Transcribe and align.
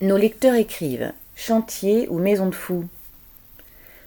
Nos 0.00 0.16
lecteurs 0.16 0.56
écrivent 0.56 1.12
Chantier 1.36 2.08
ou 2.08 2.18
maison 2.18 2.46
de 2.46 2.54
fou 2.54 2.84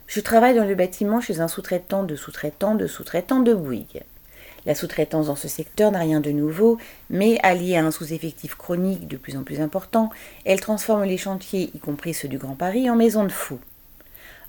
Je 0.05 0.19
travaille 0.19 0.53
dans 0.53 0.65
le 0.65 0.75
bâtiment 0.75 1.21
chez 1.21 1.39
un 1.39 1.47
sous-traitant 1.47 2.03
de 2.03 2.17
sous-traitant 2.17 2.75
de 2.75 2.87
sous-traitant 2.87 3.39
de 3.39 3.53
Bouygues. 3.53 4.03
La 4.65 4.75
sous-traitance 4.75 5.27
dans 5.27 5.37
ce 5.37 5.47
secteur 5.47 5.91
n'a 5.91 5.99
rien 5.99 6.19
de 6.19 6.31
nouveau, 6.31 6.77
mais 7.09 7.39
alliée 7.41 7.77
à 7.77 7.85
un 7.85 7.91
sous-effectif 7.91 8.55
chronique 8.55 9.07
de 9.07 9.15
plus 9.15 9.37
en 9.37 9.43
plus 9.43 9.61
important, 9.61 10.09
elle 10.43 10.59
transforme 10.59 11.05
les 11.05 11.15
chantiers, 11.15 11.71
y 11.73 11.79
compris 11.79 12.13
ceux 12.13 12.27
du 12.27 12.37
Grand 12.37 12.55
Paris, 12.55 12.89
en 12.89 12.97
maison 12.97 13.23
de 13.23 13.31
fous. 13.31 13.61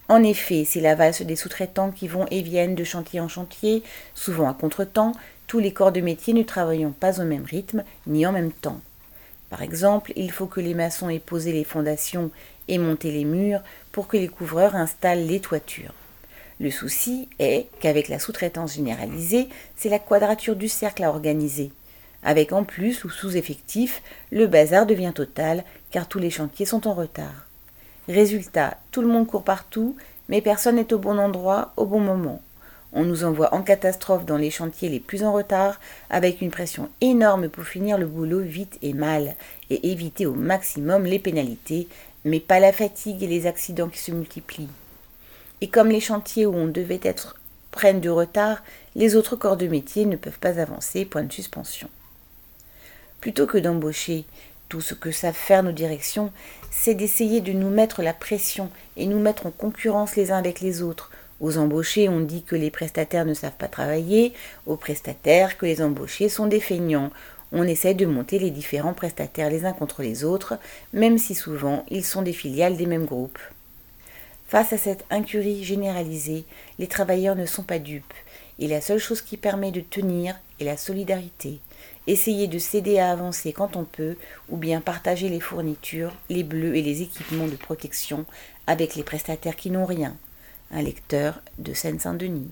En 0.08 0.24
effet, 0.24 0.64
c'est 0.66 0.80
la 0.80 0.96
valse 0.96 1.22
des 1.22 1.36
sous-traitants 1.36 1.92
qui 1.92 2.08
vont 2.08 2.26
et 2.32 2.42
viennent 2.42 2.74
de 2.74 2.82
chantier 2.82 3.20
en 3.20 3.28
chantier, 3.28 3.84
souvent 4.16 4.50
à 4.50 4.54
contretemps, 4.54 5.12
tous 5.46 5.60
les 5.60 5.72
corps 5.72 5.92
de 5.92 6.00
métier 6.00 6.34
ne 6.34 6.42
travaillant 6.42 6.90
pas 6.90 7.20
au 7.20 7.24
même 7.24 7.44
rythme 7.44 7.84
ni 8.08 8.26
en 8.26 8.32
même 8.32 8.50
temps. 8.50 8.80
Par 9.50 9.62
exemple, 9.62 10.12
il 10.16 10.30
faut 10.30 10.46
que 10.46 10.60
les 10.60 10.74
maçons 10.74 11.08
aient 11.08 11.18
posé 11.18 11.52
les 11.52 11.64
fondations 11.64 12.30
et 12.68 12.78
monté 12.78 13.10
les 13.10 13.24
murs 13.24 13.62
pour 13.92 14.06
que 14.06 14.16
les 14.16 14.28
couvreurs 14.28 14.76
installent 14.76 15.26
les 15.26 15.40
toitures. 15.40 15.94
Le 16.60 16.70
souci 16.70 17.28
est 17.38 17.68
qu'avec 17.80 18.08
la 18.08 18.18
sous-traitance 18.18 18.74
généralisée, 18.74 19.48
c'est 19.76 19.88
la 19.88 19.98
quadrature 19.98 20.56
du 20.56 20.68
cercle 20.68 21.04
à 21.04 21.10
organiser. 21.10 21.70
Avec 22.24 22.52
en 22.52 22.64
plus 22.64 23.04
ou 23.04 23.10
sous-effectif, 23.10 24.02
le 24.32 24.46
bazar 24.46 24.84
devient 24.84 25.12
total 25.14 25.64
car 25.90 26.08
tous 26.08 26.18
les 26.18 26.30
chantiers 26.30 26.66
sont 26.66 26.88
en 26.88 26.94
retard. 26.94 27.46
Résultat, 28.08 28.76
tout 28.90 29.02
le 29.02 29.06
monde 29.06 29.26
court 29.26 29.44
partout, 29.44 29.96
mais 30.28 30.40
personne 30.40 30.76
n'est 30.76 30.92
au 30.92 30.98
bon 30.98 31.18
endroit 31.18 31.72
au 31.76 31.86
bon 31.86 32.00
moment. 32.00 32.42
On 32.92 33.04
nous 33.04 33.24
envoie 33.24 33.54
en 33.54 33.62
catastrophe 33.62 34.24
dans 34.24 34.38
les 34.38 34.50
chantiers 34.50 34.88
les 34.88 35.00
plus 35.00 35.22
en 35.22 35.32
retard, 35.32 35.78
avec 36.08 36.40
une 36.40 36.50
pression 36.50 36.88
énorme 37.00 37.48
pour 37.48 37.64
finir 37.64 37.98
le 37.98 38.06
boulot 38.06 38.40
vite 38.40 38.78
et 38.80 38.94
mal, 38.94 39.34
et 39.68 39.90
éviter 39.90 40.24
au 40.26 40.34
maximum 40.34 41.04
les 41.04 41.18
pénalités, 41.18 41.86
mais 42.24 42.40
pas 42.40 42.60
la 42.60 42.72
fatigue 42.72 43.22
et 43.22 43.26
les 43.26 43.46
accidents 43.46 43.88
qui 43.88 43.98
se 43.98 44.10
multiplient. 44.10 44.70
Et 45.60 45.68
comme 45.68 45.88
les 45.88 46.00
chantiers 46.00 46.46
où 46.46 46.54
on 46.54 46.66
devait 46.66 47.00
être 47.02 47.36
prennent 47.70 48.00
du 48.00 48.10
retard, 48.10 48.62
les 48.96 49.16
autres 49.16 49.36
corps 49.36 49.56
de 49.56 49.66
métier 49.66 50.06
ne 50.06 50.16
peuvent 50.16 50.38
pas 50.38 50.58
avancer, 50.58 51.04
point 51.04 51.24
de 51.24 51.32
suspension. 51.32 51.88
Plutôt 53.20 53.46
que 53.46 53.58
d'embaucher 53.58 54.24
tout 54.68 54.80
ce 54.80 54.94
que 54.94 55.10
savent 55.10 55.34
faire 55.34 55.62
nos 55.62 55.72
directions, 55.72 56.32
c'est 56.70 56.94
d'essayer 56.94 57.40
de 57.40 57.52
nous 57.52 57.70
mettre 57.70 58.02
la 58.02 58.14
pression 58.14 58.70
et 58.96 59.06
nous 59.06 59.18
mettre 59.18 59.46
en 59.46 59.50
concurrence 59.50 60.16
les 60.16 60.30
uns 60.30 60.38
avec 60.38 60.60
les 60.60 60.82
autres. 60.82 61.10
Aux 61.40 61.58
embauchés, 61.58 62.08
on 62.08 62.20
dit 62.20 62.42
que 62.42 62.56
les 62.56 62.70
prestataires 62.70 63.24
ne 63.24 63.34
savent 63.34 63.56
pas 63.56 63.68
travailler, 63.68 64.32
aux 64.66 64.76
prestataires 64.76 65.56
que 65.56 65.66
les 65.66 65.82
embauchés 65.82 66.28
sont 66.28 66.46
des 66.46 66.60
feignants. 66.60 67.10
On 67.52 67.62
essaie 67.62 67.94
de 67.94 68.06
monter 68.06 68.38
les 68.38 68.50
différents 68.50 68.94
prestataires 68.94 69.50
les 69.50 69.64
uns 69.64 69.72
contre 69.72 70.02
les 70.02 70.24
autres, 70.24 70.58
même 70.92 71.18
si 71.18 71.34
souvent 71.34 71.84
ils 71.90 72.04
sont 72.04 72.22
des 72.22 72.32
filiales 72.32 72.76
des 72.76 72.86
mêmes 72.86 73.06
groupes. 73.06 73.38
Face 74.48 74.72
à 74.72 74.78
cette 74.78 75.04
incurie 75.10 75.62
généralisée, 75.62 76.44
les 76.78 76.86
travailleurs 76.86 77.36
ne 77.36 77.46
sont 77.46 77.62
pas 77.62 77.78
dupes, 77.78 78.14
et 78.58 78.66
la 78.66 78.80
seule 78.80 78.98
chose 78.98 79.22
qui 79.22 79.36
permet 79.36 79.70
de 79.70 79.80
tenir 79.80 80.34
est 80.60 80.64
la 80.64 80.76
solidarité 80.76 81.60
essayer 82.08 82.46
de 82.46 82.58
s'aider 82.58 82.98
à 82.98 83.12
avancer 83.12 83.52
quand 83.52 83.76
on 83.76 83.84
peut, 83.84 84.16
ou 84.48 84.56
bien 84.56 84.80
partager 84.80 85.28
les 85.28 85.40
fournitures, 85.40 86.14
les 86.30 86.42
bleus 86.42 86.74
et 86.74 86.82
les 86.82 87.02
équipements 87.02 87.46
de 87.46 87.56
protection 87.56 88.24
avec 88.66 88.96
les 88.96 89.02
prestataires 89.02 89.56
qui 89.56 89.70
n'ont 89.70 89.84
rien. 89.84 90.16
Un 90.70 90.82
lecteur 90.82 91.40
de 91.58 91.72
Seine-Saint-Denis. 91.72 92.50